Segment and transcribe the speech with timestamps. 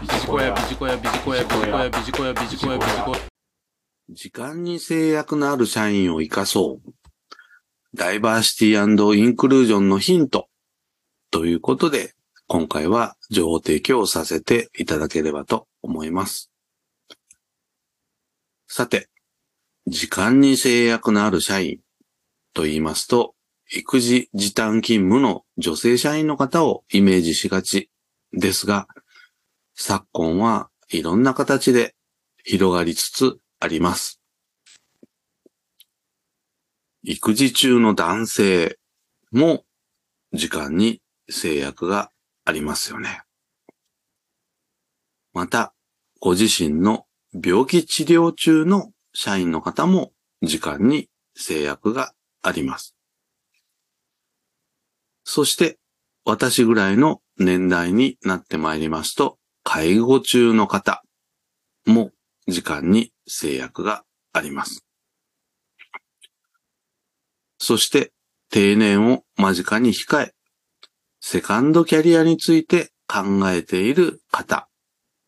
[0.00, 3.18] ビジコヤ、ビジコヤ、ビジコヤ、ビジコヤ、ビジコヤ、ビジコヤ、ビジコヤ。
[4.08, 6.92] 時間に制約のある社員を生かそう。
[7.94, 10.48] ダイバーシティインクルージョンのヒント。
[11.30, 12.14] ということで、
[12.46, 16.50] 今回は情報提供をさせていただければと思います。
[18.68, 19.10] さて、
[19.86, 21.80] 時間に制約のある社員
[22.54, 23.34] と言いますと、
[23.70, 27.90] 育児時短勤務の女性社員の方をイメージしがち
[28.32, 28.88] ですが、
[29.82, 31.94] 昨今はいろんな形で
[32.44, 34.20] 広がりつつあります。
[37.02, 38.78] 育児中の男性
[39.32, 39.64] も
[40.34, 41.00] 時間に
[41.30, 42.10] 制約が
[42.44, 43.22] ありますよね。
[45.32, 45.72] また、
[46.20, 52.94] ご自身の病気治療中の社員の方も時間に制約があります。
[55.24, 55.78] そして、
[56.26, 61.02] 私ぐらいの年代になってまいりますと、介護中の方
[61.86, 62.10] も
[62.46, 64.84] 時間に制約があります。
[67.58, 68.12] そして、
[68.50, 70.34] 定年を間近に控え、
[71.20, 74.68] セカンドキャリアについて考えている方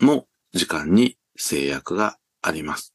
[0.00, 2.94] も時間に制約があります。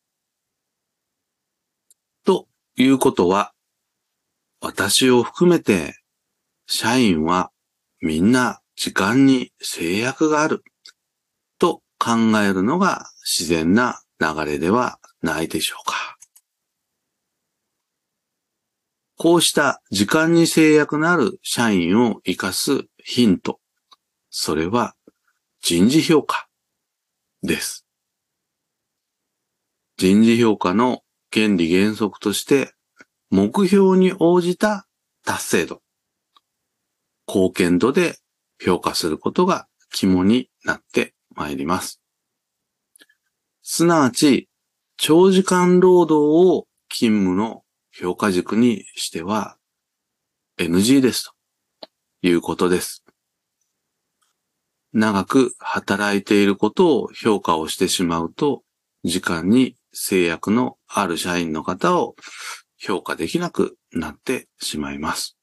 [2.25, 3.53] ということは、
[4.59, 5.95] 私を含めて、
[6.67, 7.51] 社員は
[8.01, 10.63] みんな時間に制約がある
[12.03, 16.17] 考えるのが自然な流れではないでしょうか。
[19.17, 23.59] こうした時間に制約のある社員を活かすヒント。
[24.31, 24.95] それは
[25.61, 26.47] 人事評価
[27.43, 27.85] です。
[29.97, 32.73] 人事評価の原理原則として、
[33.29, 34.87] 目標に応じた
[35.23, 35.83] 達成度、
[37.27, 38.17] 貢献度で
[38.59, 42.01] 評価することが肝になってまいります。
[43.63, 44.49] すなわち、
[44.97, 49.57] 長時間労働を勤務の評価軸にしては
[50.57, 51.31] NG です
[52.21, 53.03] ということです。
[54.93, 58.63] 長く働いていることを評価をしてしまうと、
[59.03, 62.15] 時間に制約のある社員の方を
[62.77, 65.37] 評価できなくなってしまいます。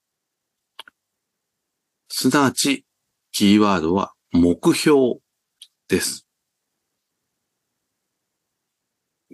[2.08, 2.84] すなわち、
[3.32, 5.16] キーワードは目標
[5.88, 6.26] です。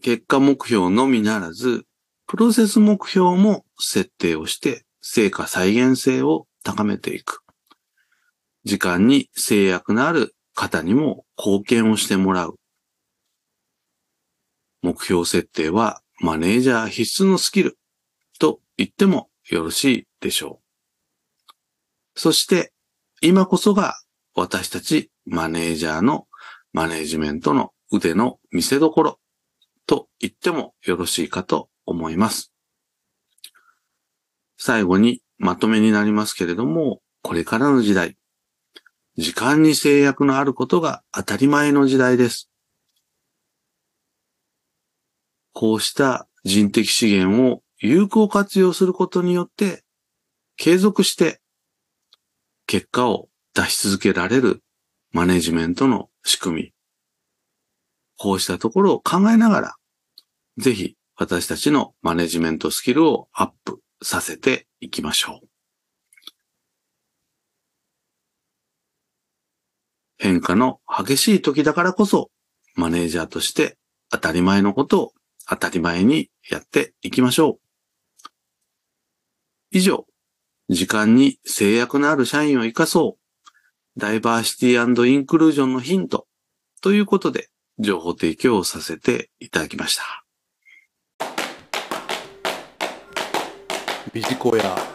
[0.02, 1.84] 結果目標のみならず、
[2.26, 7.42] プロセス目標も設定をして、成果再現性を高めていく。
[8.64, 12.58] 時間に制約のある方にも貢献をしてもらう。
[14.82, 17.78] 目標設定はマネージャー必須のスキル
[18.38, 20.60] と言ってもよろしいでしょ
[21.46, 21.52] う。
[22.14, 22.72] そして
[23.20, 24.00] 今こそが
[24.34, 26.26] 私たちマネージャーの
[26.74, 29.20] マネジメントの腕の見せ所
[29.86, 32.52] と言ってもよろしいかと思います。
[34.58, 38.16] 最後にまとめになりますけれども、これからの時代、
[39.16, 42.50] 時間に制約のあることが当たり前の時代です。
[45.52, 49.84] こうした人的資源を有効活用することによって、
[50.56, 51.40] 継続して
[52.66, 54.64] 結果を出し続けられる
[55.12, 56.72] マネジメントの仕組み。
[58.16, 59.76] こうしたところを考えながら、
[60.58, 65.48] ぜひ私たちのマネジメントスキルをアップさせていきましょう。
[70.18, 72.30] 変化の激しい時だからこそ、
[72.76, 73.76] マネージャーとして
[74.10, 75.12] 当たり前のことを
[75.48, 77.64] 当たり前にやっていきましょう。
[79.70, 80.06] 以上、
[80.68, 83.23] 時間に制約のある社員を活かそう。
[83.96, 86.26] ダイバーシティインクルージョンのヒント
[86.80, 90.24] ということで情報提供をさせていただきました。
[94.12, 94.93] ビジコヤ。